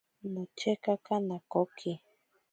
[0.33, 1.91] Nochekaka nakoki.